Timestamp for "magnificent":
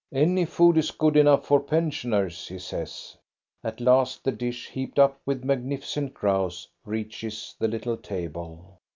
5.43-6.15